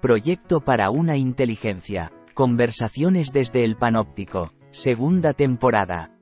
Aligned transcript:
Proyecto 0.00 0.60
para 0.60 0.88
una 0.88 1.18
inteligencia. 1.18 2.10
Conversaciones 2.32 3.32
desde 3.34 3.64
el 3.64 3.76
panóptico. 3.76 4.50
Segunda 4.70 5.34
temporada. 5.34 6.19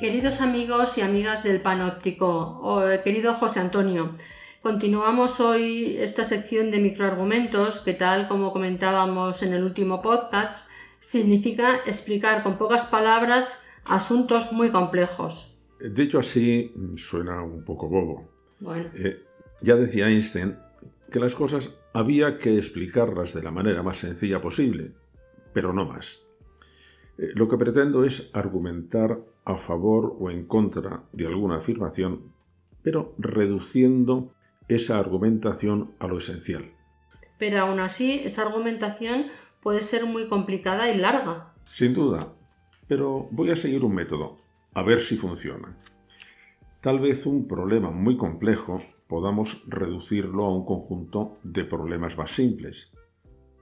Queridos 0.00 0.40
amigos 0.40 0.96
y 0.96 1.02
amigas 1.02 1.44
del 1.44 1.60
Panóptico, 1.60 2.80
querido 3.04 3.34
José 3.34 3.60
Antonio, 3.60 4.14
continuamos 4.62 5.40
hoy 5.40 5.98
esta 5.98 6.24
sección 6.24 6.70
de 6.70 6.78
microargumentos 6.78 7.82
que 7.82 7.92
tal 7.92 8.26
como 8.26 8.50
comentábamos 8.54 9.42
en 9.42 9.52
el 9.52 9.62
último 9.62 10.00
podcast, 10.00 10.70
significa 11.00 11.76
explicar 11.84 12.42
con 12.42 12.56
pocas 12.56 12.86
palabras 12.86 13.60
asuntos 13.84 14.52
muy 14.52 14.70
complejos. 14.70 15.54
Dicho 15.78 16.18
así, 16.18 16.72
suena 16.96 17.42
un 17.42 17.62
poco 17.62 17.86
bobo. 17.86 18.26
Eh, 18.94 19.22
ya 19.60 19.76
decía 19.76 20.08
Einstein 20.08 20.56
que 21.12 21.20
las 21.20 21.34
cosas 21.34 21.76
había 21.92 22.38
que 22.38 22.56
explicarlas 22.56 23.34
de 23.34 23.42
la 23.42 23.50
manera 23.50 23.82
más 23.82 23.98
sencilla 23.98 24.40
posible, 24.40 24.94
pero 25.52 25.74
no 25.74 25.84
más. 25.84 26.22
Eh, 27.20 27.32
lo 27.34 27.48
que 27.48 27.58
pretendo 27.58 28.02
es 28.04 28.30
argumentar 28.32 29.16
a 29.44 29.56
favor 29.56 30.16
o 30.18 30.30
en 30.30 30.46
contra 30.46 31.02
de 31.12 31.26
alguna 31.26 31.56
afirmación, 31.56 32.32
pero 32.82 33.14
reduciendo 33.18 34.32
esa 34.68 34.98
argumentación 34.98 35.92
a 35.98 36.06
lo 36.06 36.16
esencial. 36.16 36.64
Pero 37.38 37.60
aún 37.60 37.78
así, 37.78 38.22
esa 38.24 38.46
argumentación 38.46 39.26
puede 39.60 39.82
ser 39.82 40.06
muy 40.06 40.28
complicada 40.28 40.90
y 40.90 40.96
larga. 40.96 41.52
Sin 41.70 41.92
duda, 41.92 42.32
pero 42.88 43.28
voy 43.30 43.50
a 43.50 43.56
seguir 43.56 43.84
un 43.84 43.94
método, 43.94 44.38
a 44.72 44.82
ver 44.82 45.00
si 45.00 45.18
funciona. 45.18 45.76
Tal 46.80 47.00
vez 47.00 47.26
un 47.26 47.46
problema 47.46 47.90
muy 47.90 48.16
complejo 48.16 48.82
podamos 49.08 49.62
reducirlo 49.66 50.46
a 50.46 50.54
un 50.54 50.64
conjunto 50.64 51.36
de 51.42 51.64
problemas 51.64 52.16
más 52.16 52.30
simples. 52.30 52.90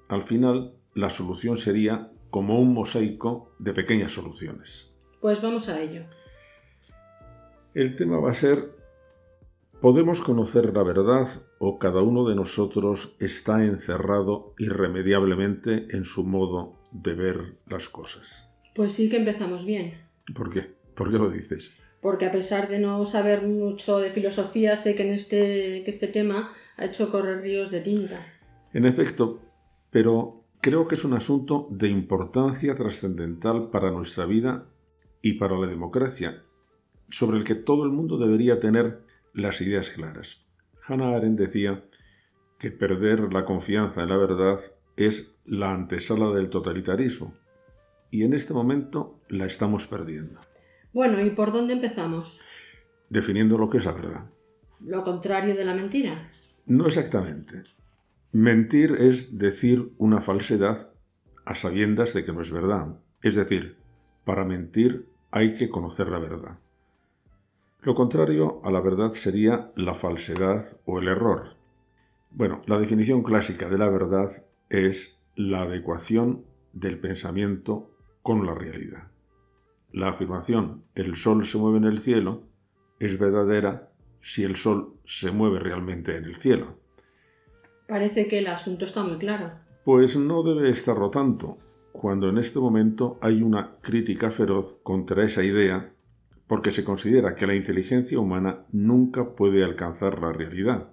Al 0.08 0.22
final, 0.22 0.74
la 0.94 1.10
solución 1.10 1.56
sería 1.56 2.12
como 2.30 2.60
un 2.60 2.74
mosaico 2.74 3.52
de 3.58 3.72
pequeñas 3.72 4.12
soluciones. 4.12 4.94
Pues 5.20 5.40
vamos 5.42 5.68
a 5.68 5.80
ello. 5.80 6.04
El 7.74 7.96
tema 7.96 8.18
va 8.18 8.30
a 8.30 8.34
ser, 8.34 8.64
¿podemos 9.80 10.20
conocer 10.20 10.74
la 10.74 10.82
verdad 10.82 11.28
o 11.58 11.78
cada 11.78 12.02
uno 12.02 12.28
de 12.28 12.34
nosotros 12.34 13.14
está 13.18 13.64
encerrado 13.64 14.54
irremediablemente 14.58 15.86
en 15.90 16.04
su 16.04 16.24
modo 16.24 16.78
de 16.92 17.14
ver 17.14 17.56
las 17.66 17.88
cosas? 17.88 18.50
Pues 18.74 18.92
sí 18.92 19.08
que 19.08 19.18
empezamos 19.18 19.64
bien. 19.64 19.94
¿Por 20.34 20.52
qué? 20.52 20.74
¿Por 20.94 21.10
qué 21.10 21.18
lo 21.18 21.30
dices? 21.30 21.72
Porque 22.00 22.26
a 22.26 22.32
pesar 22.32 22.68
de 22.68 22.78
no 22.78 23.04
saber 23.06 23.42
mucho 23.42 23.98
de 23.98 24.10
filosofía, 24.10 24.76
sé 24.76 24.94
que 24.94 25.02
en 25.02 25.14
este, 25.14 25.82
que 25.84 25.90
este 25.90 26.08
tema 26.08 26.52
ha 26.76 26.84
hecho 26.84 27.10
correr 27.10 27.42
ríos 27.42 27.70
de 27.70 27.80
tinta. 27.80 28.24
En 28.72 28.86
efecto, 28.86 29.40
pero 29.90 30.37
creo 30.60 30.86
que 30.86 30.94
es 30.94 31.04
un 31.04 31.14
asunto 31.14 31.66
de 31.70 31.88
importancia 31.88 32.74
trascendental 32.74 33.70
para 33.70 33.90
nuestra 33.90 34.26
vida 34.26 34.66
y 35.22 35.34
para 35.34 35.58
la 35.58 35.66
democracia, 35.66 36.42
sobre 37.08 37.38
el 37.38 37.44
que 37.44 37.54
todo 37.54 37.84
el 37.84 37.90
mundo 37.90 38.18
debería 38.18 38.60
tener 38.60 39.00
las 39.34 39.60
ideas 39.60 39.90
claras. 39.90 40.46
Hannah 40.86 41.16
Arendt 41.16 41.38
decía 41.38 41.84
que 42.58 42.70
perder 42.70 43.32
la 43.32 43.44
confianza 43.44 44.02
en 44.02 44.08
la 44.08 44.16
verdad 44.16 44.60
es 44.96 45.36
la 45.44 45.70
antesala 45.70 46.30
del 46.30 46.50
totalitarismo, 46.50 47.34
y 48.10 48.24
en 48.24 48.34
este 48.34 48.52
momento 48.52 49.20
la 49.28 49.46
estamos 49.46 49.86
perdiendo. 49.86 50.40
Bueno, 50.92 51.24
¿y 51.24 51.30
por 51.30 51.52
dónde 51.52 51.74
empezamos? 51.74 52.40
Definiendo 53.10 53.58
lo 53.58 53.68
que 53.68 53.78
es 53.78 53.84
la 53.84 53.92
verdad. 53.92 54.30
¿Lo 54.80 55.04
contrario 55.04 55.54
de 55.54 55.64
la 55.64 55.74
mentira? 55.74 56.30
No 56.66 56.86
exactamente. 56.86 57.64
Mentir 58.32 58.92
es 59.00 59.38
decir 59.38 59.92
una 59.96 60.20
falsedad 60.20 60.92
a 61.46 61.54
sabiendas 61.54 62.12
de 62.12 62.26
que 62.26 62.32
no 62.32 62.42
es 62.42 62.52
verdad. 62.52 63.00
Es 63.22 63.36
decir, 63.36 63.78
para 64.24 64.44
mentir 64.44 65.08
hay 65.30 65.54
que 65.54 65.70
conocer 65.70 66.10
la 66.10 66.18
verdad. 66.18 66.58
Lo 67.80 67.94
contrario 67.94 68.60
a 68.64 68.70
la 68.70 68.80
verdad 68.80 69.12
sería 69.14 69.72
la 69.76 69.94
falsedad 69.94 70.66
o 70.84 70.98
el 70.98 71.08
error. 71.08 71.54
Bueno, 72.30 72.60
la 72.66 72.78
definición 72.78 73.22
clásica 73.22 73.70
de 73.70 73.78
la 73.78 73.88
verdad 73.88 74.30
es 74.68 75.18
la 75.34 75.62
adecuación 75.62 76.44
del 76.74 76.98
pensamiento 76.98 77.90
con 78.22 78.44
la 78.44 78.54
realidad. 78.54 79.10
La 79.90 80.10
afirmación 80.10 80.84
el 80.94 81.16
sol 81.16 81.46
se 81.46 81.56
mueve 81.56 81.78
en 81.78 81.84
el 81.84 82.00
cielo 82.00 82.42
es 82.98 83.18
verdadera 83.18 83.90
si 84.20 84.44
el 84.44 84.56
sol 84.56 84.98
se 85.04 85.30
mueve 85.30 85.60
realmente 85.60 86.14
en 86.16 86.24
el 86.24 86.36
cielo. 86.36 86.78
Parece 87.88 88.28
que 88.28 88.38
el 88.38 88.46
asunto 88.46 88.84
está 88.84 89.02
muy 89.02 89.16
claro. 89.16 89.50
Pues 89.84 90.16
no 90.16 90.42
debe 90.42 90.68
estarlo 90.68 91.10
tanto, 91.10 91.58
cuando 91.90 92.28
en 92.28 92.36
este 92.36 92.58
momento 92.58 93.18
hay 93.22 93.42
una 93.42 93.78
crítica 93.80 94.30
feroz 94.30 94.78
contra 94.82 95.24
esa 95.24 95.42
idea 95.42 95.94
porque 96.46 96.70
se 96.70 96.84
considera 96.84 97.34
que 97.34 97.46
la 97.46 97.54
inteligencia 97.54 98.18
humana 98.18 98.66
nunca 98.72 99.34
puede 99.34 99.64
alcanzar 99.64 100.20
la 100.20 100.32
realidad, 100.32 100.90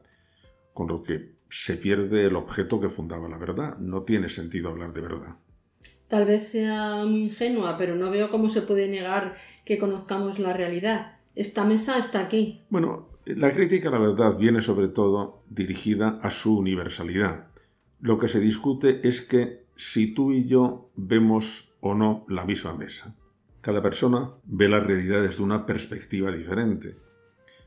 con 0.74 0.88
lo 0.88 1.04
que 1.04 1.36
se 1.50 1.76
pierde 1.76 2.26
el 2.26 2.36
objeto 2.36 2.80
que 2.80 2.90
fundaba 2.90 3.30
la 3.30 3.38
verdad. 3.38 3.78
No 3.78 4.04
tiene 4.04 4.30
sentido 4.30 4.70
hablar 4.70 4.94
de 4.94 5.02
verdad. 5.02 5.36
Tal 6.08 6.26
vez 6.26 6.48
sea 6.48 7.06
muy 7.06 7.24
ingenua, 7.26 7.78
pero 7.78 7.96
no 7.96 8.12
veo 8.12 8.30
cómo 8.32 8.50
se 8.50 8.62
puede 8.62 8.88
negar 8.88 9.36
que 9.66 9.78
conozcamos 9.80 10.40
la 10.40 10.54
realidad. 10.54 11.20
Esta 11.36 11.66
mesa 11.66 11.98
está 11.98 12.20
aquí. 12.20 12.66
Bueno, 12.70 13.10
la 13.26 13.52
crítica 13.52 13.90
a 13.90 13.92
la 13.92 14.00
verdad 14.00 14.38
viene 14.38 14.62
sobre 14.62 14.88
todo 14.88 15.44
dirigida 15.50 16.20
a 16.22 16.30
su 16.30 16.58
universalidad. 16.58 17.48
Lo 18.00 18.20
que 18.20 18.28
se 18.28 18.40
discute 18.40 19.08
es 19.08 19.22
que 19.22 19.66
si 19.76 20.14
tú 20.14 20.32
y 20.32 20.46
yo 20.46 20.92
vemos 20.96 21.74
o 21.82 21.96
no 21.96 22.26
la 22.30 22.46
misma 22.46 22.74
mesa. 22.74 23.16
Cada 23.62 23.82
persona 23.82 24.32
ve 24.44 24.70
la 24.70 24.80
realidad 24.80 25.24
desde 25.24 25.44
una 25.44 25.66
perspectiva 25.66 26.32
diferente. 26.32 26.98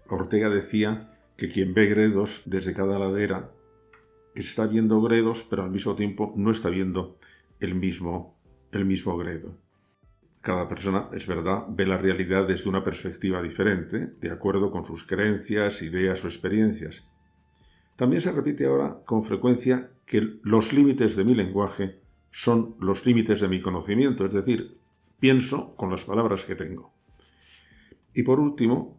Ortega 0.08 0.48
decía 0.48 1.12
que 1.36 1.48
quien 1.48 1.74
ve 1.74 1.86
gredos 1.86 2.42
desde 2.46 2.72
cada 2.72 2.98
ladera 2.98 3.50
está 4.34 4.66
viendo 4.66 5.00
gredos, 5.00 5.42
pero 5.42 5.64
al 5.64 5.70
mismo 5.70 5.96
tiempo 5.96 6.32
no 6.36 6.52
está 6.52 6.68
viendo 6.68 7.18
el 7.58 7.74
mismo, 7.74 8.38
el 8.70 8.84
mismo 8.84 9.16
gredo. 9.16 9.58
Cada 10.48 10.66
persona, 10.66 11.10
es 11.12 11.26
verdad, 11.26 11.66
ve 11.68 11.86
la 11.86 11.98
realidad 11.98 12.48
desde 12.48 12.70
una 12.70 12.82
perspectiva 12.82 13.42
diferente, 13.42 14.14
de 14.18 14.30
acuerdo 14.30 14.70
con 14.70 14.86
sus 14.86 15.04
creencias, 15.04 15.82
ideas 15.82 16.24
o 16.24 16.26
experiencias. 16.26 17.06
También 17.96 18.22
se 18.22 18.32
repite 18.32 18.64
ahora 18.64 19.02
con 19.04 19.22
frecuencia 19.22 19.90
que 20.06 20.38
los 20.42 20.72
límites 20.72 21.16
de 21.16 21.24
mi 21.24 21.34
lenguaje 21.34 22.00
son 22.30 22.76
los 22.80 23.04
límites 23.04 23.42
de 23.42 23.48
mi 23.48 23.60
conocimiento, 23.60 24.24
es 24.24 24.32
decir, 24.32 24.78
pienso 25.20 25.76
con 25.76 25.90
las 25.90 26.06
palabras 26.06 26.46
que 26.46 26.56
tengo. 26.56 26.94
Y 28.14 28.22
por 28.22 28.40
último, 28.40 28.98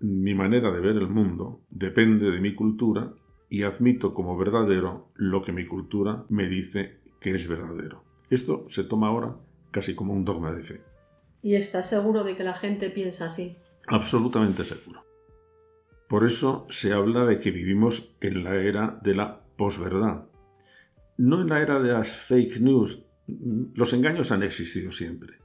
mi 0.00 0.34
manera 0.34 0.70
de 0.70 0.80
ver 0.80 0.96
el 0.96 1.08
mundo 1.08 1.62
depende 1.70 2.30
de 2.30 2.40
mi 2.40 2.54
cultura 2.54 3.14
y 3.48 3.62
admito 3.62 4.12
como 4.12 4.36
verdadero 4.36 5.08
lo 5.14 5.42
que 5.42 5.52
mi 5.52 5.64
cultura 5.64 6.26
me 6.28 6.46
dice 6.46 6.98
que 7.22 7.30
es 7.30 7.48
verdadero. 7.48 8.04
Esto 8.28 8.68
se 8.68 8.84
toma 8.84 9.08
ahora 9.08 9.34
casi 9.70 9.94
como 9.94 10.12
un 10.12 10.26
dogma 10.26 10.52
de 10.52 10.62
fe. 10.62 10.89
¿Y 11.42 11.54
estás 11.54 11.88
seguro 11.88 12.24
de 12.24 12.36
que 12.36 12.44
la 12.44 12.54
gente 12.54 12.90
piensa 12.90 13.26
así? 13.26 13.56
Absolutamente 13.86 14.64
seguro. 14.64 15.04
Por 16.08 16.26
eso 16.26 16.66
se 16.70 16.92
habla 16.92 17.24
de 17.24 17.38
que 17.38 17.50
vivimos 17.50 18.14
en 18.20 18.44
la 18.44 18.56
era 18.56 18.98
de 19.02 19.14
la 19.14 19.40
posverdad. 19.56 20.26
No 21.16 21.40
en 21.40 21.48
la 21.48 21.60
era 21.60 21.80
de 21.80 21.92
las 21.92 22.14
fake 22.14 22.60
news. 22.60 23.04
Los 23.74 23.92
engaños 23.92 24.32
han 24.32 24.42
existido 24.42 24.90
siempre. 24.90 25.38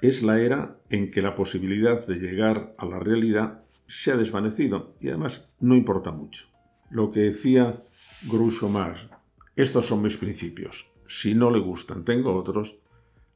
Es 0.00 0.22
la 0.22 0.40
era 0.40 0.78
en 0.88 1.10
que 1.10 1.22
la 1.22 1.34
posibilidad 1.34 2.06
de 2.06 2.16
llegar 2.16 2.74
a 2.78 2.86
la 2.86 3.00
realidad 3.00 3.64
se 3.86 4.12
ha 4.12 4.16
desvanecido 4.16 4.94
y 5.00 5.08
además 5.08 5.48
no 5.60 5.74
importa 5.74 6.12
mucho. 6.12 6.46
Lo 6.90 7.10
que 7.10 7.20
decía 7.20 7.82
Groucho 8.22 8.68
Marx, 8.68 9.10
estos 9.56 9.86
son 9.86 10.02
mis 10.02 10.16
principios. 10.16 10.88
Si 11.08 11.34
no 11.34 11.50
le 11.50 11.58
gustan, 11.58 12.04
tengo 12.04 12.36
otros. 12.36 12.76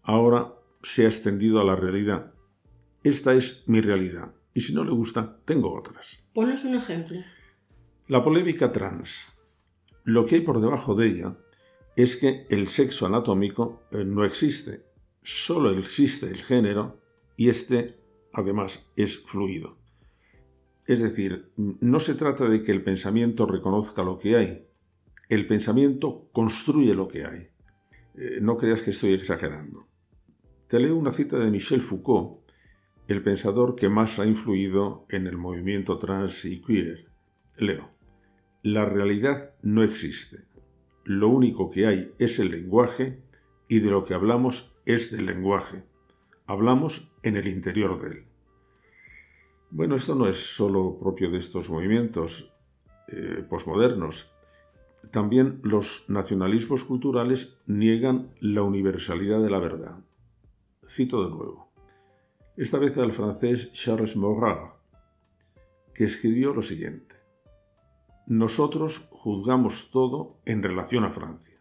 Ahora 0.02 0.52
se 0.82 1.04
ha 1.04 1.08
extendido 1.08 1.60
a 1.60 1.64
la 1.64 1.76
realidad. 1.76 2.32
Esta 3.02 3.34
es 3.34 3.64
mi 3.66 3.80
realidad 3.80 4.34
y 4.54 4.60
si 4.60 4.74
no 4.74 4.84
le 4.84 4.92
gusta, 4.92 5.38
tengo 5.44 5.74
otras. 5.74 6.24
Ponos 6.34 6.64
un 6.64 6.74
ejemplo. 6.74 7.18
La 8.08 8.22
polémica 8.22 8.70
trans. 8.70 9.32
Lo 10.04 10.26
que 10.26 10.36
hay 10.36 10.40
por 10.42 10.60
debajo 10.60 10.94
de 10.94 11.08
ella 11.08 11.36
es 11.96 12.16
que 12.16 12.46
el 12.50 12.68
sexo 12.68 13.06
anatómico 13.06 13.82
eh, 13.90 14.04
no 14.04 14.24
existe, 14.24 14.82
solo 15.22 15.70
existe 15.70 16.26
el 16.26 16.42
género 16.42 17.00
y 17.36 17.48
este 17.48 18.02
además, 18.32 18.86
es 18.96 19.18
fluido. 19.18 19.76
Es 20.86 21.00
decir, 21.00 21.52
no 21.56 22.00
se 22.00 22.14
trata 22.14 22.48
de 22.48 22.62
que 22.62 22.72
el 22.72 22.82
pensamiento 22.82 23.46
reconozca 23.46 24.02
lo 24.02 24.18
que 24.18 24.36
hay, 24.36 24.66
el 25.28 25.46
pensamiento 25.46 26.28
construye 26.32 26.94
lo 26.94 27.08
que 27.08 27.24
hay. 27.24 27.48
Eh, 28.14 28.38
no 28.40 28.56
creas 28.56 28.82
que 28.82 28.90
estoy 28.90 29.14
exagerando. 29.14 29.86
Te 30.72 30.80
leo 30.80 30.96
una 30.96 31.12
cita 31.12 31.38
de 31.38 31.50
Michel 31.50 31.82
Foucault, 31.82 32.38
el 33.06 33.22
pensador 33.22 33.76
que 33.76 33.90
más 33.90 34.18
ha 34.18 34.24
influido 34.24 35.04
en 35.10 35.26
el 35.26 35.36
movimiento 35.36 35.98
trans 35.98 36.46
y 36.46 36.62
queer. 36.62 37.04
Leo, 37.58 37.90
la 38.62 38.86
realidad 38.86 39.54
no 39.60 39.82
existe. 39.82 40.46
Lo 41.04 41.28
único 41.28 41.70
que 41.70 41.86
hay 41.86 42.14
es 42.18 42.38
el 42.38 42.52
lenguaje 42.52 43.20
y 43.68 43.80
de 43.80 43.90
lo 43.90 44.02
que 44.02 44.14
hablamos 44.14 44.72
es 44.86 45.10
del 45.10 45.26
lenguaje. 45.26 45.84
Hablamos 46.46 47.06
en 47.22 47.36
el 47.36 47.48
interior 47.48 48.00
de 48.00 48.20
él. 48.20 48.24
Bueno, 49.70 49.96
esto 49.96 50.14
no 50.14 50.26
es 50.26 50.38
solo 50.38 50.96
propio 50.98 51.30
de 51.30 51.36
estos 51.36 51.68
movimientos 51.68 52.50
eh, 53.08 53.44
posmodernos. 53.46 54.32
También 55.10 55.60
los 55.64 56.06
nacionalismos 56.08 56.84
culturales 56.84 57.58
niegan 57.66 58.30
la 58.40 58.62
universalidad 58.62 59.42
de 59.42 59.50
la 59.50 59.58
verdad. 59.58 59.98
Cito 60.92 61.24
de 61.24 61.30
nuevo. 61.30 61.72
Esta 62.54 62.78
vez 62.78 62.98
al 62.98 63.12
francés 63.12 63.72
Charles 63.72 64.14
Maurras, 64.14 64.74
que 65.94 66.04
escribió 66.04 66.52
lo 66.52 66.60
siguiente. 66.60 67.16
Nosotros 68.26 69.08
juzgamos 69.10 69.90
todo 69.90 70.42
en 70.44 70.62
relación 70.62 71.04
a 71.04 71.10
Francia. 71.10 71.58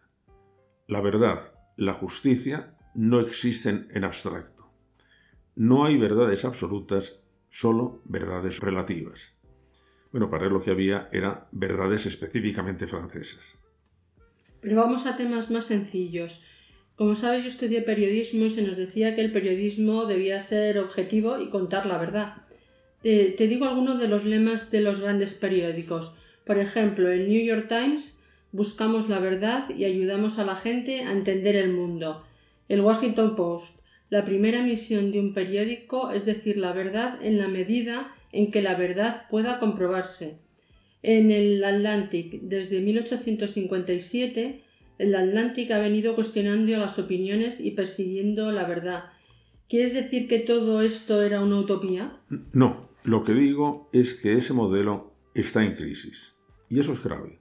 La 0.86 1.00
verdad, 1.00 1.40
la 1.78 1.94
justicia 1.94 2.76
no 2.94 3.20
existen 3.20 3.88
en 3.94 4.04
abstracto. 4.04 4.70
No 5.56 5.86
hay 5.86 5.96
verdades 5.96 6.44
absolutas, 6.44 7.22
solo 7.48 8.02
verdades 8.04 8.60
relativas. 8.60 9.34
Bueno, 10.10 10.28
para 10.28 10.44
él 10.44 10.52
lo 10.52 10.60
que 10.60 10.72
había 10.72 11.08
era 11.10 11.48
verdades 11.52 12.04
específicamente 12.04 12.86
francesas. 12.86 13.58
Pero 14.60 14.76
vamos 14.76 15.06
a 15.06 15.16
temas 15.16 15.50
más 15.50 15.64
sencillos. 15.64 16.44
Como 16.96 17.14
sabes, 17.14 17.42
yo 17.42 17.48
estudié 17.48 17.82
periodismo 17.82 18.44
y 18.44 18.50
se 18.50 18.62
nos 18.62 18.76
decía 18.76 19.14
que 19.14 19.22
el 19.22 19.32
periodismo 19.32 20.06
debía 20.06 20.40
ser 20.40 20.78
objetivo 20.78 21.40
y 21.40 21.48
contar 21.48 21.86
la 21.86 21.98
verdad. 21.98 22.34
te 23.02 23.48
digo 23.48 23.64
algunos 23.64 23.98
de 23.98 24.08
los 24.08 24.24
lemas 24.24 24.70
de 24.70 24.80
los 24.80 25.00
grandes 25.00 25.34
periódicos. 25.34 26.12
Por 26.44 26.58
ejemplo, 26.58 27.10
en 27.10 27.28
New 27.28 27.42
York 27.42 27.68
Times 27.68 28.18
buscamos 28.52 29.08
la 29.08 29.18
verdad 29.18 29.70
y 29.70 29.84
ayudamos 29.84 30.38
a 30.38 30.44
la 30.44 30.56
gente 30.56 31.00
a 31.02 31.12
entender 31.12 31.56
el 31.56 31.72
mundo. 31.72 32.24
El 32.68 32.82
Washington 32.82 33.34
Post, 33.34 33.74
la 34.10 34.24
primera 34.24 34.62
misión 34.62 35.10
de 35.10 35.20
un 35.20 35.32
periódico 35.32 36.10
es 36.10 36.26
decir 36.26 36.58
la 36.58 36.72
verdad 36.72 37.18
en 37.24 37.38
la 37.38 37.48
medida 37.48 38.14
en 38.30 38.50
que 38.50 38.62
la 38.62 38.74
verdad 38.74 39.26
pueda 39.30 39.58
comprobarse. 39.58 40.36
En 41.02 41.30
el 41.30 41.64
Atlantic, 41.64 42.42
desde 42.42 42.80
1857, 42.80 44.61
el 45.02 45.14
Atlantic 45.14 45.70
ha 45.72 45.78
venido 45.78 46.14
cuestionando 46.14 46.72
las 46.72 46.98
opiniones 46.98 47.60
y 47.60 47.72
persiguiendo 47.72 48.52
la 48.52 48.64
verdad. 48.64 49.04
¿Quieres 49.68 49.94
decir 49.94 50.28
que 50.28 50.38
todo 50.38 50.82
esto 50.82 51.22
era 51.22 51.42
una 51.42 51.58
utopía? 51.58 52.20
No, 52.52 52.88
lo 53.04 53.22
que 53.22 53.34
digo 53.34 53.88
es 53.92 54.14
que 54.14 54.34
ese 54.34 54.52
modelo 54.52 55.12
está 55.34 55.64
en 55.64 55.74
crisis. 55.74 56.36
Y 56.68 56.78
eso 56.78 56.92
es 56.92 57.02
grave. 57.02 57.40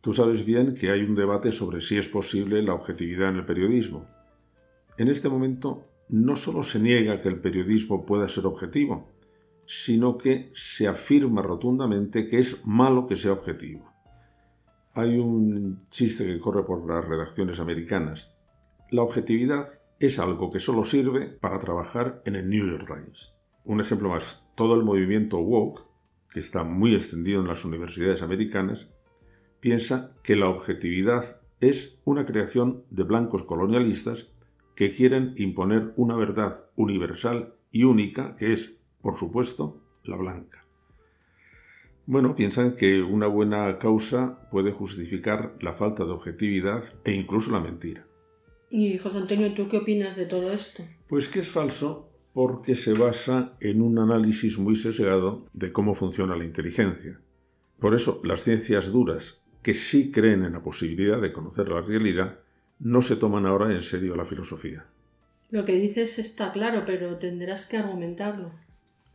Tú 0.00 0.12
sabes 0.12 0.44
bien 0.44 0.74
que 0.74 0.90
hay 0.90 1.02
un 1.02 1.14
debate 1.14 1.52
sobre 1.52 1.80
si 1.80 1.98
es 1.98 2.08
posible 2.08 2.62
la 2.62 2.74
objetividad 2.74 3.28
en 3.28 3.36
el 3.36 3.44
periodismo. 3.44 4.06
En 4.96 5.08
este 5.08 5.28
momento 5.28 5.84
no 6.08 6.34
solo 6.34 6.62
se 6.62 6.78
niega 6.78 7.20
que 7.20 7.28
el 7.28 7.40
periodismo 7.40 8.06
pueda 8.06 8.26
ser 8.26 8.46
objetivo, 8.46 9.12
sino 9.66 10.16
que 10.16 10.50
se 10.54 10.88
afirma 10.88 11.42
rotundamente 11.42 12.26
que 12.26 12.38
es 12.38 12.64
malo 12.64 13.06
que 13.06 13.16
sea 13.16 13.32
objetivo. 13.32 13.92
Hay 14.98 15.16
un 15.16 15.86
chiste 15.90 16.26
que 16.26 16.40
corre 16.40 16.64
por 16.64 16.84
las 16.84 17.06
redacciones 17.06 17.60
americanas. 17.60 18.36
La 18.90 19.02
objetividad 19.02 19.68
es 20.00 20.18
algo 20.18 20.50
que 20.50 20.58
solo 20.58 20.84
sirve 20.84 21.28
para 21.28 21.60
trabajar 21.60 22.20
en 22.24 22.34
el 22.34 22.50
New 22.50 22.66
York 22.66 22.92
Times. 22.92 23.32
Un 23.64 23.80
ejemplo 23.80 24.08
más, 24.08 24.44
todo 24.56 24.74
el 24.74 24.82
movimiento 24.82 25.38
woke, 25.38 25.86
que 26.32 26.40
está 26.40 26.64
muy 26.64 26.94
extendido 26.94 27.40
en 27.40 27.46
las 27.46 27.64
universidades 27.64 28.22
americanas, 28.22 28.92
piensa 29.60 30.16
que 30.24 30.34
la 30.34 30.48
objetividad 30.48 31.42
es 31.60 32.00
una 32.04 32.26
creación 32.26 32.82
de 32.90 33.04
blancos 33.04 33.44
colonialistas 33.44 34.34
que 34.74 34.92
quieren 34.92 35.32
imponer 35.36 35.92
una 35.94 36.16
verdad 36.16 36.70
universal 36.74 37.54
y 37.70 37.84
única 37.84 38.34
que 38.34 38.52
es 38.52 38.80
por 39.00 39.16
supuesto, 39.16 39.80
la 40.02 40.16
blanca. 40.16 40.67
Bueno, 42.10 42.34
piensan 42.34 42.74
que 42.74 43.02
una 43.02 43.26
buena 43.26 43.78
causa 43.78 44.48
puede 44.50 44.72
justificar 44.72 45.54
la 45.60 45.74
falta 45.74 46.06
de 46.06 46.12
objetividad 46.12 46.82
e 47.04 47.12
incluso 47.12 47.50
la 47.50 47.60
mentira. 47.60 48.06
Y 48.70 48.96
José 48.96 49.18
Antonio, 49.18 49.52
¿tú 49.52 49.68
qué 49.68 49.76
opinas 49.76 50.16
de 50.16 50.24
todo 50.24 50.50
esto? 50.50 50.82
Pues 51.06 51.28
que 51.28 51.40
es 51.40 51.50
falso 51.50 52.08
porque 52.32 52.76
se 52.76 52.94
basa 52.94 53.58
en 53.60 53.82
un 53.82 53.98
análisis 53.98 54.58
muy 54.58 54.74
sesgado 54.74 55.44
de 55.52 55.70
cómo 55.70 55.94
funciona 55.94 56.34
la 56.34 56.46
inteligencia. 56.46 57.20
Por 57.78 57.94
eso, 57.94 58.22
las 58.24 58.42
ciencias 58.42 58.90
duras, 58.90 59.44
que 59.62 59.74
sí 59.74 60.10
creen 60.10 60.44
en 60.44 60.54
la 60.54 60.62
posibilidad 60.62 61.20
de 61.20 61.34
conocer 61.34 61.68
la 61.68 61.82
realidad, 61.82 62.38
no 62.78 63.02
se 63.02 63.16
toman 63.16 63.44
ahora 63.44 63.70
en 63.70 63.82
serio 63.82 64.16
la 64.16 64.24
filosofía. 64.24 64.86
Lo 65.50 65.66
que 65.66 65.74
dices 65.74 66.18
está 66.18 66.52
claro, 66.52 66.84
pero 66.86 67.18
tendrás 67.18 67.66
que 67.66 67.76
argumentarlo. 67.76 68.50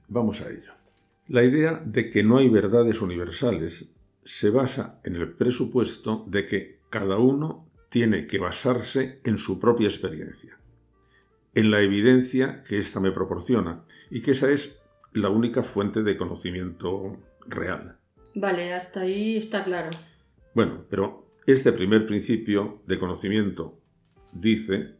Vamos 0.09 0.41
a 0.41 0.51
ello. 0.51 0.82
La 1.27 1.43
idea 1.43 1.81
de 1.85 2.09
que 2.09 2.23
no 2.23 2.37
hay 2.37 2.49
verdades 2.49 3.01
universales 3.01 3.93
se 4.23 4.49
basa 4.49 4.99
en 5.03 5.15
el 5.15 5.31
presupuesto 5.31 6.25
de 6.27 6.45
que 6.45 6.79
cada 6.89 7.17
uno 7.17 7.69
tiene 7.89 8.27
que 8.27 8.39
basarse 8.39 9.21
en 9.23 9.37
su 9.37 9.59
propia 9.59 9.87
experiencia, 9.87 10.57
en 11.53 11.71
la 11.71 11.81
evidencia 11.81 12.63
que 12.63 12.77
ésta 12.77 12.99
me 12.99 13.11
proporciona 13.11 13.85
y 14.09 14.21
que 14.21 14.31
esa 14.31 14.51
es 14.51 14.77
la 15.13 15.29
única 15.29 15.63
fuente 15.63 16.03
de 16.03 16.17
conocimiento 16.17 17.17
real. 17.47 17.97
Vale, 18.35 18.73
hasta 18.73 19.01
ahí 19.01 19.37
está 19.37 19.63
claro. 19.63 19.91
Bueno, 20.53 20.85
pero 20.89 21.27
este 21.45 21.71
primer 21.71 22.05
principio 22.05 22.81
de 22.85 22.99
conocimiento 22.99 23.79
dice 24.33 24.95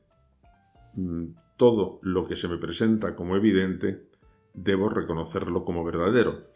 mm, 0.94 1.26
todo 1.58 2.00
lo 2.02 2.28
que 2.28 2.36
se 2.36 2.48
me 2.48 2.58
presenta 2.58 3.16
como 3.16 3.36
evidente 3.36 4.13
debo 4.54 4.90
reconocerlo 4.90 5.66
como 5.66 5.84
verdadero. 5.84 6.48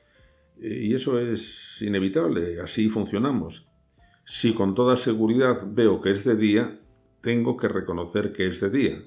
Eh, 0.61 0.85
y 0.85 0.93
eso 0.93 1.19
es 1.19 1.81
inevitable, 1.81 2.61
así 2.61 2.89
funcionamos. 2.89 3.67
Si 4.25 4.53
con 4.53 4.75
toda 4.75 4.97
seguridad 4.97 5.65
veo 5.65 6.01
que 6.01 6.11
es 6.11 6.23
de 6.23 6.35
día, 6.35 6.79
tengo 7.21 7.57
que 7.57 7.67
reconocer 7.67 8.33
que 8.33 8.47
es 8.47 8.59
de 8.59 8.69
día. 8.69 9.03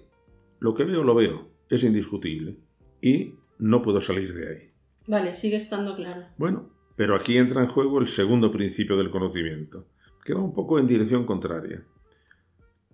Lo 0.58 0.74
que 0.74 0.84
veo 0.84 1.04
lo 1.04 1.14
veo, 1.14 1.50
es 1.68 1.84
indiscutible. 1.84 2.58
Y 3.00 3.34
no 3.58 3.82
puedo 3.82 4.00
salir 4.00 4.34
de 4.34 4.48
ahí. 4.48 4.70
Vale, 5.06 5.34
sigue 5.34 5.56
estando 5.56 5.96
claro. 5.96 6.24
Bueno, 6.36 6.70
pero 6.96 7.16
aquí 7.16 7.36
entra 7.36 7.62
en 7.62 7.66
juego 7.66 7.98
el 7.98 8.08
segundo 8.08 8.50
principio 8.50 8.96
del 8.96 9.10
conocimiento, 9.10 9.86
que 10.24 10.34
va 10.34 10.42
un 10.42 10.54
poco 10.54 10.78
en 10.78 10.86
dirección 10.86 11.24
contraria. 11.24 11.82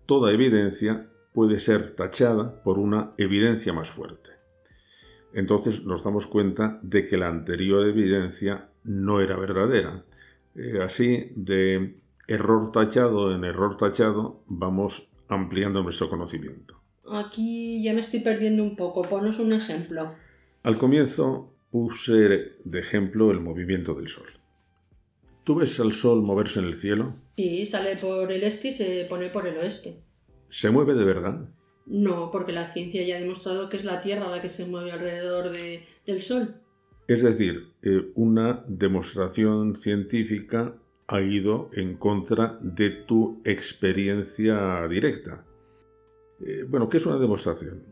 Toda 0.07 0.33
evidencia 0.33 1.11
puede 1.33 1.59
ser 1.59 1.97
tachada 1.97 2.63
por 2.63 2.79
una 2.79 3.13
evidencia 3.19 3.73
más 3.73 3.91
fuerte 3.91 4.36
entonces 5.33 5.85
nos 5.85 6.05
damos 6.05 6.27
cuenta 6.27 6.79
de 6.83 7.07
que 7.07 7.17
la 7.17 7.29
anterior 7.29 7.87
evidencia 7.87 8.69
no 8.85 9.21
era 9.21 9.37
verdadera. 9.37 10.05
Eh, 10.55 10.81
así, 10.83 11.33
de 11.35 11.97
error 12.27 12.73
tachado 12.73 13.35
en 13.35 13.45
error 13.45 13.77
tachado, 13.77 14.43
vamos 14.47 15.09
ampliando 15.29 15.83
nuestro 15.83 16.09
conocimiento. 16.09 16.81
Aquí 17.11 17.83
ya 17.83 17.93
me 17.93 18.01
estoy 18.01 18.21
perdiendo 18.21 18.63
un 18.63 18.77
poco. 18.77 19.03
Ponos 19.03 19.39
un 19.39 19.53
ejemplo. 19.53 20.15
Al 20.63 20.79
comienzo 20.79 21.53
puse 21.71 22.57
de 22.65 22.79
ejemplo 22.79 23.31
el 23.31 23.41
movimiento 23.41 23.95
del 23.95 24.09
Sol. 24.09 24.27
¿Tú 25.45 25.55
ves 25.55 25.79
al 25.79 25.93
Sol 25.93 26.23
moverse 26.23 26.59
en 26.59 26.65
el 26.65 26.75
cielo? 26.75 27.15
Sí, 27.37 27.67
sale 27.67 27.97
por 27.97 28.33
el 28.33 28.43
este 28.43 28.69
y 28.69 28.73
se 28.73 29.07
pone 29.09 29.29
por 29.29 29.47
el 29.47 29.59
oeste. 29.59 30.01
¿Se 30.49 30.71
mueve 30.71 30.95
de 30.95 31.05
verdad? 31.05 31.49
No, 31.87 32.31
porque 32.33 32.53
la 32.53 32.73
ciencia 32.73 33.05
ya 33.05 33.17
ha 33.17 33.21
demostrado 33.21 33.69
que 33.69 33.77
es 33.77 33.85
la 33.85 34.01
Tierra 34.01 34.29
la 34.29 34.43
que 34.43 34.51
se 34.51 34.67
mueve 34.67 34.91
alrededor 34.91 35.53
del 35.53 36.23
Sol. 36.23 36.57
Es 37.07 37.23
decir, 37.23 37.69
una 38.17 38.65
demostración 38.67 39.77
científica 39.77 40.75
ha 41.07 41.21
ido 41.21 41.71
en 41.73 41.97
contra 41.97 42.59
de 42.61 42.91
tu 42.91 43.41
experiencia 43.45 44.87
directa. 44.89 45.45
Eh, 46.45 46.65
bueno, 46.69 46.89
¿qué 46.89 46.97
es 46.97 47.07
una 47.07 47.19
demostración? 47.19 47.85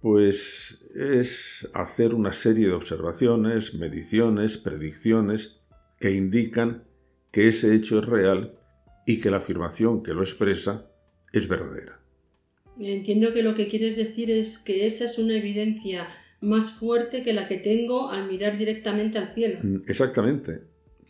Pues 0.00 0.84
es 0.94 1.70
hacer 1.72 2.14
una 2.14 2.32
serie 2.32 2.66
de 2.66 2.72
observaciones, 2.72 3.74
mediciones, 3.74 4.58
predicciones 4.58 5.60
que 6.00 6.10
indican 6.10 6.84
que 7.30 7.48
ese 7.48 7.74
hecho 7.74 8.00
es 8.00 8.06
real 8.06 8.58
y 9.06 9.20
que 9.20 9.30
la 9.30 9.36
afirmación 9.36 10.02
que 10.02 10.14
lo 10.14 10.22
expresa 10.22 10.90
es 11.32 11.46
verdadera. 11.46 12.00
Entiendo 12.78 13.32
que 13.32 13.42
lo 13.42 13.54
que 13.54 13.68
quieres 13.68 13.96
decir 13.96 14.30
es 14.30 14.58
que 14.58 14.86
esa 14.86 15.04
es 15.04 15.18
una 15.18 15.36
evidencia 15.36 16.08
más 16.40 16.72
fuerte 16.72 17.22
que 17.22 17.32
la 17.32 17.46
que 17.48 17.58
tengo 17.58 18.10
al 18.10 18.28
mirar 18.28 18.56
directamente 18.56 19.18
al 19.18 19.34
cielo. 19.34 19.58
Mm, 19.62 19.82
exactamente, 19.86 20.62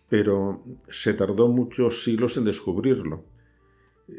pero 0.09 0.65
se 0.91 1.15
tardó 1.15 1.49
muchos 1.49 2.03
siglos 2.03 2.37
en 2.37 2.45
descubrirlo. 2.45 3.25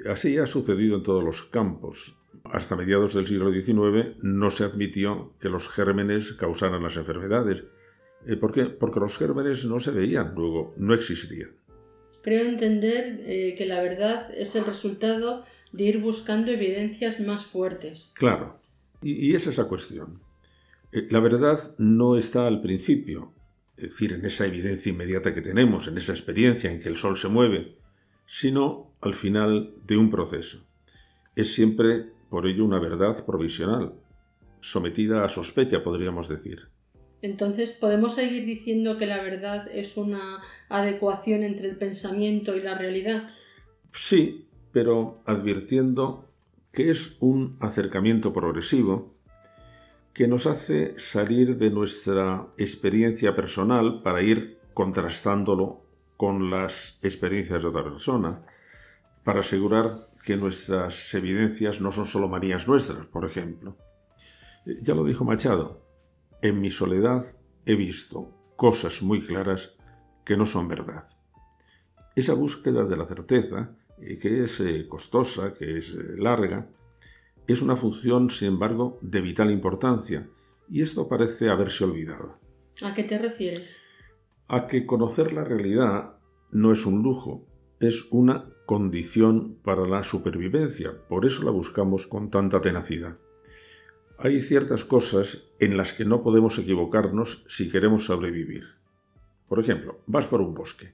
Así 0.10 0.38
ha 0.38 0.46
sucedido 0.46 0.98
en 0.98 1.04
todos 1.04 1.24
los 1.24 1.44
campos. 1.44 2.16
Hasta 2.46 2.78
mediados 2.78 3.14
del 3.14 3.28
siglo 3.28 3.52
XIX 3.52 4.16
no 4.22 4.50
se 4.50 4.64
admitió 4.64 5.34
que 5.40 5.50
los 5.50 5.68
gérmenes 5.68 6.32
causaran 6.34 6.82
las 6.82 6.96
enfermedades. 6.96 7.66
Eh, 8.26 8.38
¿Por 8.38 8.54
qué? 8.54 8.66
Porque 8.66 9.00
los 9.00 9.18
gérmenes 9.18 9.66
no 9.66 9.80
se 9.80 9.92
veían, 9.92 10.34
luego 10.34 10.74
no 10.78 10.94
existían. 10.94 11.52
Creo 12.22 12.48
entender 12.48 13.22
eh, 13.26 13.56
que 13.58 13.66
la 13.66 13.82
verdad 13.82 14.32
es 14.34 14.56
el 14.56 14.66
resultado 14.66 15.44
de 15.72 15.84
ir 15.84 16.00
buscando 16.00 16.52
evidencias 16.52 17.20
más 17.20 17.46
fuertes. 17.46 18.12
Claro, 18.14 18.60
y, 19.02 19.36
es 19.36 19.48
esa 19.48 19.68
cuestión. 19.68 20.22
Eh, 20.92 21.08
la 21.10 21.20
verdad 21.20 21.76
no 21.78 22.18
está 22.18 22.48
al 22.48 22.62
principio, 22.62 23.34
es 23.78 23.90
decir, 23.92 24.14
en 24.14 24.26
esa 24.26 24.46
evidencia 24.46 24.92
inmediata 24.92 25.34
que 25.34 25.42
tenemos, 25.42 25.88
en 25.88 25.98
esa 25.98 26.12
experiencia 26.12 26.72
en 26.72 26.80
que 26.80 26.90
el 26.90 26.98
Sol 26.98 27.18
se 27.18 27.30
mueve, 27.30 27.78
sino 28.26 28.94
al 29.02 29.14
final 29.14 29.74
de 29.86 29.98
un 29.98 30.10
proceso. 30.10 30.66
Es 31.36 31.54
siempre, 31.54 32.08
por 32.30 32.46
ello, 32.46 32.66
una 32.66 32.80
verdad 32.80 33.26
provisional, 33.26 33.94
sometida 34.60 35.24
a 35.24 35.30
sospecha, 35.30 35.84
podríamos 35.84 36.28
decir. 36.28 36.68
Entonces, 37.22 37.72
¿podemos 37.72 38.16
seguir 38.16 38.46
diciendo 38.46 38.98
que 38.98 39.06
la 39.06 39.22
verdad 39.22 39.70
es 39.74 39.96
una 39.96 40.42
adecuación 40.70 41.44
entre 41.44 41.70
el 41.70 41.78
pensamiento 41.78 42.56
y 42.56 42.62
la 42.62 42.78
realidad? 42.78 43.30
Sí, 43.94 44.48
pero 44.72 45.22
advirtiendo 45.26 46.26
que 46.72 46.90
es 46.90 47.18
un 47.20 47.58
acercamiento 47.60 48.32
progresivo 48.32 49.14
que 50.14 50.28
nos 50.28 50.46
hace 50.46 50.98
salir 50.98 51.58
de 51.58 51.70
nuestra 51.70 52.48
experiencia 52.58 53.36
personal 53.36 54.02
para 54.04 54.22
ir 54.22 54.60
contrastándolo 54.74 55.82
con 56.18 56.50
las 56.50 57.00
experiencias 57.02 57.64
de 57.64 57.70
otra 57.70 57.84
persona, 57.84 58.46
para 59.24 59.40
asegurar 59.40 60.08
que 60.26 60.38
nuestras 60.38 61.14
evidencias 61.14 61.82
no 61.82 61.92
son 61.92 62.06
solo 62.06 62.28
manías 62.28 62.68
nuestras, 62.68 63.06
por 63.08 63.26
ejemplo. 63.26 63.76
Ya 64.82 64.94
lo 64.94 65.04
dijo 65.04 65.26
Machado, 65.26 65.82
en 66.42 66.62
mi 66.62 66.72
soledad 66.72 67.26
he 67.66 67.76
visto 67.76 68.32
cosas 68.56 69.02
muy 69.02 69.22
claras 69.22 69.76
que 70.26 70.38
no 70.38 70.46
son 70.46 70.68
verdad. 70.68 71.08
Esa 72.16 72.34
búsqueda 72.34 72.84
de 72.84 72.98
la 72.98 73.06
certeza, 73.06 73.72
eh, 73.72 73.81
que 74.02 74.44
es 74.44 74.60
eh, 74.60 74.88
costosa, 74.88 75.54
que 75.54 75.78
es 75.78 75.92
eh, 75.94 76.18
larga, 76.18 76.70
es 77.48 77.62
una 77.62 77.76
función, 77.76 78.30
sin 78.30 78.50
embargo, 78.50 78.98
de 79.02 79.22
vital 79.22 79.52
importancia, 79.52 80.28
y 80.70 80.82
esto 80.82 81.08
parece 81.08 81.50
haberse 81.50 81.84
olvidado. 81.84 82.40
¿A 82.82 82.94
qué 82.94 83.04
te 83.04 83.18
refieres? 83.18 83.78
A 84.48 84.68
que 84.68 84.86
conocer 84.86 85.34
la 85.34 85.44
realidad 85.44 86.16
no 86.52 86.72
es 86.72 86.86
un 86.86 87.04
lujo, 87.04 87.46
es 87.80 88.08
una 88.12 88.46
condición 88.66 89.58
para 89.64 89.88
la 89.88 90.04
supervivencia, 90.04 90.94
por 91.08 91.26
eso 91.26 91.44
la 91.44 91.52
buscamos 91.52 92.08
con 92.08 92.30
tanta 92.30 92.62
tenacidad. 92.62 93.18
Hay 94.18 94.42
ciertas 94.42 94.86
cosas 94.86 95.52
en 95.60 95.78
las 95.78 95.94
que 95.94 96.06
no 96.06 96.22
podemos 96.22 96.58
equivocarnos 96.60 97.44
si 97.48 97.70
queremos 97.70 98.06
sobrevivir. 98.06 98.66
Por 99.48 99.60
ejemplo, 99.60 100.00
vas 100.06 100.28
por 100.28 100.42
un 100.42 100.54
bosque 100.54 100.94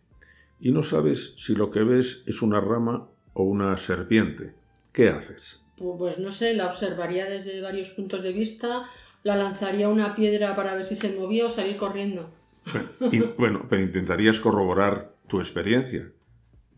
y 0.60 0.72
no 0.72 0.84
sabes 0.84 1.34
si 1.38 1.56
lo 1.56 1.70
que 1.70 1.84
ves 1.84 2.24
es 2.26 2.42
una 2.42 2.60
rama 2.60 3.08
o 3.34 3.44
una 3.44 3.78
serpiente. 3.78 4.56
¿Qué 4.92 5.10
haces? 5.10 5.64
Pues 5.78 6.18
no 6.18 6.32
sé, 6.32 6.54
la 6.54 6.68
observaría 6.68 7.30
desde 7.30 7.62
varios 7.62 7.90
puntos 7.90 8.24
de 8.24 8.32
vista, 8.32 8.90
la 9.24 9.36
lanzaría 9.36 9.90
una 9.90 10.16
piedra 10.16 10.56
para 10.56 10.74
ver 10.74 10.86
si 10.86 10.96
se 10.96 11.16
movía 11.16 11.46
o 11.46 11.52
salir 11.52 11.78
corriendo. 11.78 12.32
bueno, 13.38 13.66
pero 13.70 13.82
intentarías 13.82 14.40
corroborar 14.40 15.14
tu 15.28 15.40
experiencia 15.40 16.12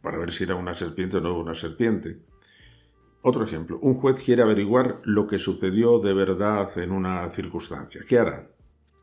para 0.02 0.18
ver 0.18 0.32
si 0.32 0.44
era 0.44 0.56
una 0.56 0.76
serpiente 0.76 1.18
o 1.18 1.22
no 1.22 1.40
una 1.40 1.54
serpiente. 1.54 2.18
Otro 3.22 3.44
ejemplo, 3.44 3.80
un 3.82 3.96
juez 3.96 4.22
quiere 4.24 4.42
averiguar 4.42 5.02
lo 5.04 5.28
que 5.28 5.40
sucedió 5.40 6.00
de 6.00 6.14
verdad 6.14 6.78
en 6.78 6.92
una 6.92 7.30
circunstancia. 7.32 8.02
¿Qué 8.08 8.18
hará? 8.18 8.50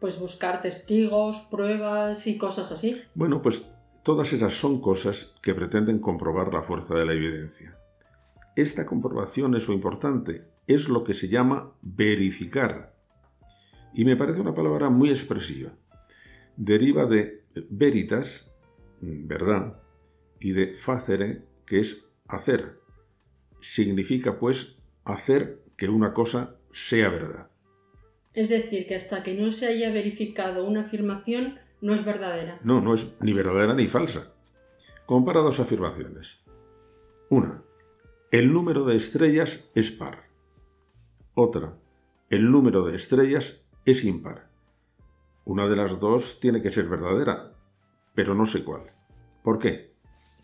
Pues 0.01 0.19
buscar 0.19 0.63
testigos, 0.63 1.39
pruebas 1.51 2.27
y 2.27 2.39
cosas 2.39 2.73
así. 2.73 3.03
Bueno, 3.15 3.43
pues 3.43 3.67
todas 4.07 4.33
esas 4.33 4.53
son 4.53 4.81
cosas 4.81 5.35
que 5.43 5.53
pretenden 5.53 5.99
comprobar 5.99 6.55
la 6.55 6.63
fuerza 6.63 6.95
de 6.95 7.05
la 7.05 7.13
evidencia. 7.13 7.77
Esta 8.55 8.87
comprobación 8.87 9.57
es 9.57 9.67
lo 9.67 9.75
importante, 9.75 10.45
es 10.69 10.89
lo 10.89 11.03
que 11.03 11.13
se 11.13 11.27
llama 11.27 11.73
verificar. 11.83 12.95
Y 13.95 14.05
me 14.05 14.15
parece 14.15 14.41
una 14.41 14.55
palabra 14.55 14.91
muy 14.91 15.09
expresiva. 15.09 15.73
Deriva 16.57 17.07
de 17.07 17.43
veritas, 17.69 18.55
verdad, 19.01 19.77
y 20.39 20.53
de 20.53 20.69
facere, 20.75 21.43
que 21.67 21.81
es 21.81 22.07
hacer 22.29 22.79
significa 23.61 24.39
pues 24.39 24.77
hacer 25.05 25.63
que 25.77 25.89
una 25.89 26.15
cosa 26.15 26.55
sea 26.73 27.09
verdad. 27.09 27.51
Es 28.35 28.51
decir, 28.51 28.87
que 28.87 28.95
hasta 28.95 29.25
que 29.25 29.35
no 29.35 29.51
se 29.51 29.67
haya 29.67 29.91
verificado 29.91 30.65
una 30.65 30.83
afirmación 30.83 31.59
no 31.87 31.95
es 31.95 32.05
verdadera. 32.05 32.59
No, 32.63 32.81
no 32.81 32.95
es 32.95 33.21
ni 33.21 33.33
verdadera 33.33 33.75
ni 33.75 33.87
falsa. 33.87 34.33
Compara 35.07 35.41
dos 35.41 35.61
afirmaciones. 35.61 36.45
Una, 37.31 37.63
el 38.31 38.53
número 38.53 38.85
de 38.85 38.97
estrellas 38.97 39.71
es 39.75 39.91
par. 39.91 40.25
Otra, 41.35 41.79
el 42.29 42.51
número 42.51 42.85
de 42.85 42.97
estrellas 42.97 43.65
es 43.85 44.05
impar. 44.05 44.49
Una 45.45 45.69
de 45.69 45.77
las 45.77 46.01
dos 46.01 46.41
tiene 46.41 46.61
que 46.61 46.71
ser 46.71 46.89
verdadera, 46.89 47.53
pero 48.15 48.35
no 48.35 48.47
sé 48.47 48.65
cuál. 48.65 48.91
¿Por 49.45 49.59
qué? 49.61 49.93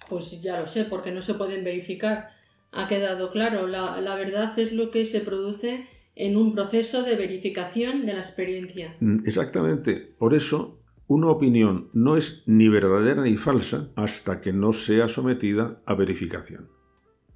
Pues 0.09 0.41
ya 0.41 0.61
lo 0.61 0.67
sé, 0.67 0.85
porque 0.85 1.11
no 1.11 1.23
se 1.23 1.35
pueden 1.35 1.65
verificar 1.65 2.31
ha 2.73 2.89
quedado 2.89 3.31
claro. 3.31 3.67
La, 3.67 4.15
verdad 4.17 4.59
es 4.59 4.73
lo 4.73 4.91
que 4.91 5.07
se 5.07 5.21
produce 5.21 5.89
en 6.15 6.37
un 6.37 6.55
proceso 6.55 7.03
de 7.03 7.17
verificación 7.17 8.07
de 8.07 8.15
la 8.15 8.21
experiencia. 8.21 8.95
Mm, 9.01 9.19
exactamente. 9.27 9.97
Por 9.97 10.35
eso, 10.35 10.82
una 11.13 11.29
opinión 11.29 11.91
no 11.93 12.17
es 12.17 12.43
ni 12.47 12.69
verdadera 12.69 13.23
ni 13.23 13.37
falsa 13.37 13.91
hasta 13.97 14.41
que 14.41 14.53
no 14.53 14.73
sea 14.73 15.09
sometida 15.09 15.83
a 15.87 15.95
verificación. 15.95 16.69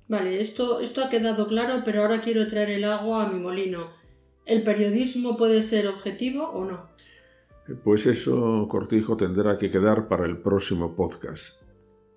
Vale, 0.09 0.41
esto, 0.41 0.81
esto 0.81 1.03
ha 1.03 1.11
quedado 1.11 1.49
claro, 1.49 1.83
pero 1.85 2.03
ahora 2.03 2.23
quiero 2.23 2.49
traer 2.49 2.71
el 2.71 2.85
agua 2.85 3.25
a 3.25 3.33
mi 3.33 3.41
molino. 3.41 3.91
¿El 4.45 4.63
periodismo 4.63 5.37
puede 5.37 5.63
ser 5.63 5.89
objetivo 5.89 6.45
o 6.45 6.65
no? 6.65 6.89
Pues 7.83 8.07
eso, 8.07 8.67
Cortijo, 8.69 9.17
tendrá 9.17 9.59
que 9.59 9.71
quedar 9.71 10.07
para 10.07 10.25
el 10.25 10.39
próximo 10.39 10.95
podcast, 10.95 11.61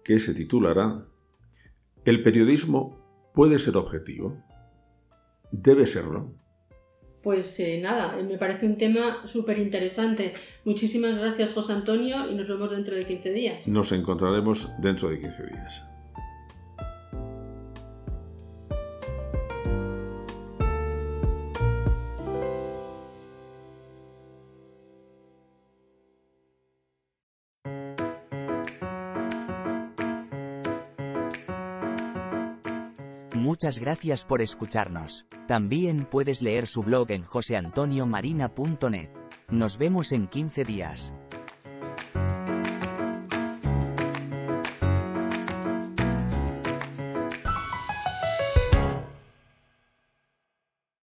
que 0.03 0.19
se 0.19 0.33
titulará 0.33 1.05
¿El 2.05 2.23
periodismo 2.23 2.97
puede 3.33 3.59
ser 3.59 3.75
objetivo. 3.75 4.41
Debe 5.51 5.85
serlo. 5.85 6.33
Pues 7.23 7.59
eh, 7.59 7.79
nada, 7.81 8.15
me 8.21 8.37
parece 8.37 8.65
un 8.65 8.77
tema 8.77 9.27
súper 9.27 9.59
interesante. 9.59 10.33
Muchísimas 10.63 11.17
gracias 11.17 11.53
José 11.53 11.73
Antonio 11.73 12.29
y 12.31 12.35
nos 12.35 12.47
vemos 12.47 12.71
dentro 12.71 12.95
de 12.95 13.03
15 13.03 13.33
días. 13.33 13.67
Nos 13.67 13.91
encontraremos 13.91 14.69
dentro 14.79 15.09
de 15.09 15.19
15 15.19 15.43
días. 15.47 15.88
Muchas 33.49 33.79
gracias 33.79 34.23
por 34.23 34.43
escucharnos. 34.43 35.25
También 35.47 36.05
puedes 36.05 36.43
leer 36.43 36.67
su 36.67 36.83
blog 36.83 37.09
en 37.09 37.23
joseantoniomarina.net. 37.23 39.09
Nos 39.49 39.79
vemos 39.79 40.11
en 40.11 40.27
15 40.27 40.63
días. 40.65 41.11